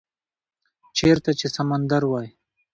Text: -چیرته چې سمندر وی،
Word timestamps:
-چیرته 0.97 1.31
چې 1.39 1.47
سمندر 1.55 2.03
وی، 2.11 2.27